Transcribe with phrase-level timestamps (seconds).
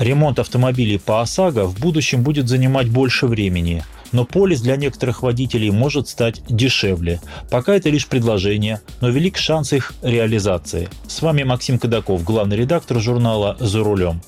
[0.00, 5.70] Ремонт автомобилей по ОСАГО в будущем будет занимать больше времени, но полис для некоторых водителей
[5.70, 7.20] может стать дешевле.
[7.50, 10.88] Пока это лишь предложение, но велик шанс их реализации.
[11.06, 14.22] С вами Максим Кадаков, главный редактор журнала «За рулем».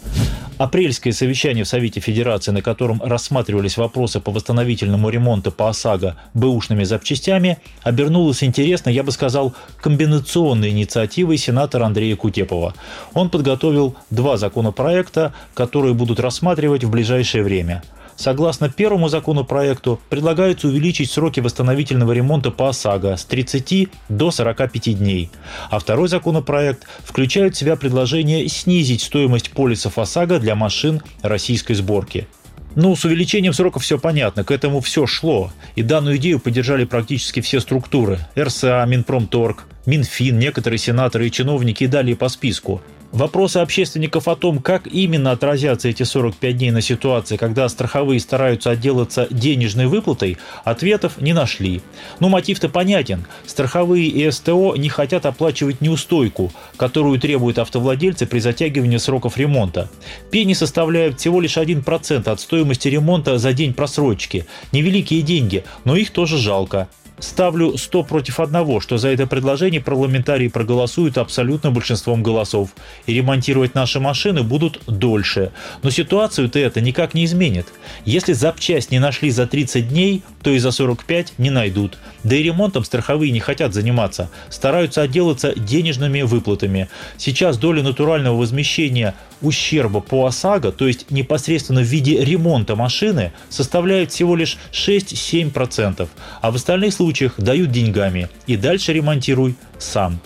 [0.63, 6.85] Апрельское совещание в Совете Федерации, на котором рассматривались вопросы по восстановительному ремонту по ОСАГО бэушными
[6.85, 12.75] запчастями, обернулось интересно, я бы сказал, комбинационной инициативой сенатора Андрея Кутепова.
[13.13, 17.83] Он подготовил два законопроекта, которые будут рассматривать в ближайшее время–
[18.23, 25.29] Согласно первому законопроекту, предлагается увеличить сроки восстановительного ремонта по ОСАГО с 30 до 45 дней.
[25.71, 32.29] А второй законопроект включает в себя предложение снизить стоимость полисов ОСАГО для машин российской сборки.
[32.77, 35.51] Ну, с увеличением сроков все понятно, к этому все шло.
[35.75, 38.21] И данную идею поддержали практически все структуры.
[38.39, 42.83] РСА, Минпромторг, Минфин, некоторые сенаторы и чиновники и далее по списку.
[43.13, 48.71] Вопросы общественников о том, как именно отразятся эти 45 дней на ситуации, когда страховые стараются
[48.71, 51.83] отделаться денежной выплатой, ответов не нашли.
[52.21, 53.27] Но мотив-то понятен.
[53.45, 59.91] Страховые и СТО не хотят оплачивать неустойку, которую требуют автовладельцы при затягивании сроков ремонта.
[60.31, 64.47] Пени составляют всего лишь 1% от стоимости ремонта за день просрочки.
[64.73, 66.89] Невеликие деньги, но их тоже жалко.
[67.19, 72.71] Ставлю 100 против одного, что за это предложение парламентарии проголосуют абсолютно большинством голосов.
[73.07, 75.53] И ремонтировать наши машины будут дольше.
[75.83, 77.69] Но ситуацию-то это никак не изменит.
[78.05, 81.99] Если запчасть не нашли за 30 дней, то и за 45 не найдут.
[82.25, 84.29] Да и ремонтом страховые не хотят заниматься.
[84.49, 86.89] Стараются отделаться денежными выплатами.
[87.19, 94.13] Сейчас доля натурального возмещения ущерба по ОСАГО, то есть непосредственно в виде ремонта машины, составляет
[94.13, 96.09] всего лишь 6-7%,
[96.41, 97.02] а в остальных случаях
[97.39, 100.21] дают деньгами и дальше ремонтируй сам.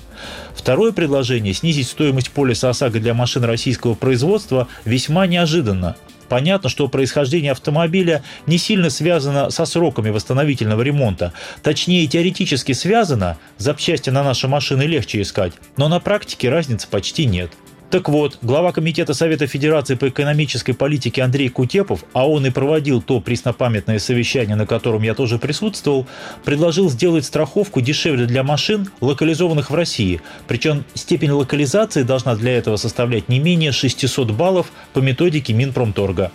[0.55, 5.97] Второе предложение– снизить стоимость полиса ОСАГО для машин российского производства весьма неожиданно.
[6.29, 11.33] Понятно, что происхождение автомобиля не сильно связано со сроками восстановительного ремонта.
[11.63, 17.53] Точнее, теоретически связано, запчасти на наши машины легче искать, но на практике разницы почти нет.
[17.89, 23.01] Так вот, глава Комитета Совета Федерации по экономической политике Андрей Кутепов, а он и проводил
[23.01, 26.05] то преснопамятное совещание, на котором я тоже присутствовал,
[26.45, 30.21] предложил сделать страховку дешевле для машин, локализованных в России.
[30.49, 36.33] Причем степень локализации должна для этого составлять не менее 600 баллов по методике Минпромторга.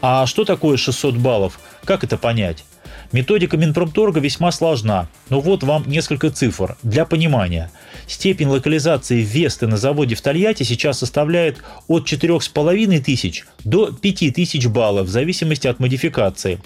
[0.00, 1.60] А что такое 600 баллов?
[1.84, 2.64] Как это понять?
[3.12, 7.70] Методика Минпромторга весьма сложна, но вот вам несколько цифр для понимания.
[8.06, 11.58] Степень локализации Весты на заводе в Тольятти сейчас составляет
[11.88, 16.60] от 4,5 тысяч до 5 тысяч баллов в зависимости от модификации.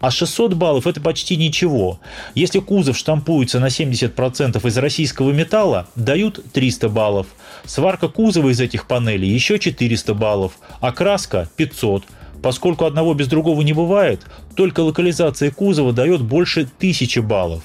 [0.00, 2.00] А 600 баллов это почти ничего.
[2.34, 7.26] Если кузов штампуется на 70% из российского металла, дают 300 баллов.
[7.64, 12.04] Сварка кузова из этих панелей еще 400 баллов, а краска 500
[12.42, 14.22] Поскольку одного без другого не бывает,
[14.56, 17.62] только локализация кузова дает больше 1000 баллов.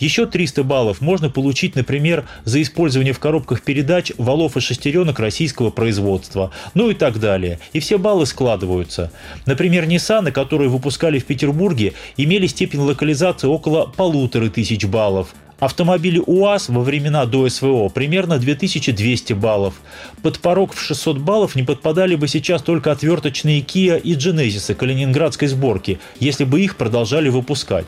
[0.00, 5.70] Еще 300 баллов можно получить, например, за использование в коробках передач валов и шестеренок российского
[5.70, 7.58] производства, ну и так далее.
[7.72, 9.10] И все баллы складываются.
[9.46, 16.68] Например, Nissan, которые выпускали в Петербурге, имели степень локализации около полутора тысяч баллов, Автомобили УАЗ
[16.68, 19.74] во времена до СВО примерно 2200 баллов.
[20.22, 25.48] Под порог в 600 баллов не подпадали бы сейчас только отверточные Kia и Genesis калининградской
[25.48, 27.86] сборки, если бы их продолжали выпускать.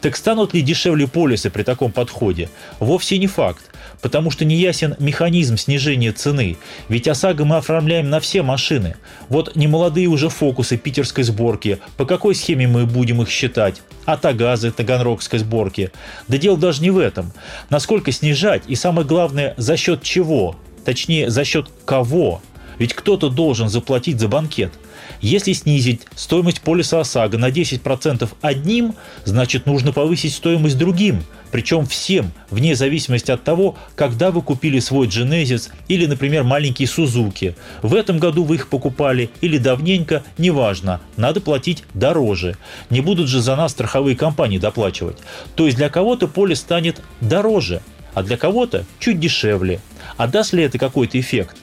[0.00, 2.48] Так станут ли дешевле полисы при таком подходе?
[2.80, 6.56] Вовсе не факт, потому что не ясен механизм снижения цены,
[6.88, 8.96] ведь ОСАГО мы оформляем на все машины.
[9.28, 13.80] Вот немолодые уже фокусы питерской сборки, по какой схеме мы будем их считать?
[14.06, 15.90] А Тагазы таганрогской сборки?
[16.28, 17.32] Да дело даже не в этом.
[17.70, 20.56] Насколько снижать и самое главное, за счет чего?
[20.84, 22.40] Точнее, за счет кого?
[22.78, 24.72] Ведь кто-то должен заплатить за банкет.
[25.20, 32.32] Если снизить стоимость полиса ОСАГО на 10% одним, значит нужно повысить стоимость другим, причем всем,
[32.50, 37.54] вне зависимости от того, когда вы купили свой Genesis или, например, маленький Suzuki.
[37.82, 42.56] В этом году вы их покупали или давненько, неважно, надо платить дороже.
[42.90, 45.18] Не будут же за нас страховые компании доплачивать.
[45.54, 47.80] То есть для кого-то полис станет дороже,
[48.14, 49.80] а для кого-то чуть дешевле.
[50.16, 51.56] А даст ли это какой-то эффект?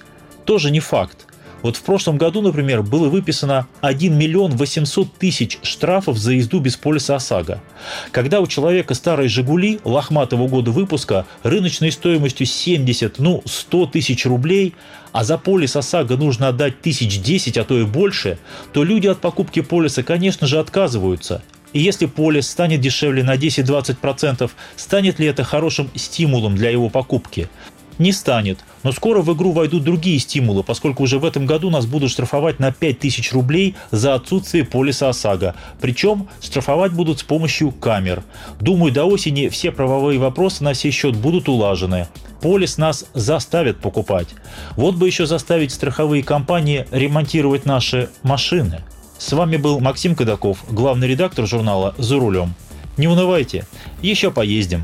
[0.46, 1.28] Тоже не факт.
[1.64, 6.76] Вот в прошлом году, например, было выписано 1 миллион 800 тысяч штрафов за езду без
[6.76, 7.64] полиса ОСАГО.
[8.12, 14.76] Когда у человека старые «Жигули» лохматого года выпуска рыночной стоимостью 70, ну, 100 тысяч рублей,
[15.14, 18.38] а за полис ОСАГО нужно отдать тысяч 10, а то и больше,
[18.74, 21.44] то люди от покупки полиса, конечно же, отказываются.
[21.72, 27.50] И если полис станет дешевле на 10-20%, станет ли это хорошим стимулом для его покупки?
[28.00, 31.86] Не станет, но скоро в игру войдут другие стимулы, поскольку уже в этом году нас
[31.86, 35.56] будут штрафовать на 5000 рублей за отсутствие полиса ОСАГО.
[35.80, 38.24] Причем штрафовать будут с помощью камер.
[38.60, 42.08] Думаю, до осени все правовые вопросы на сей счет будут улажены.
[42.42, 44.28] Полис нас заставят покупать.
[44.76, 48.82] Вот бы еще заставить страховые компании ремонтировать наши машины.
[49.18, 52.56] С вами был Максим Кадаков, главный редактор журнала «За рулем».
[52.98, 53.66] Не унывайте,
[54.02, 54.84] еще поездим.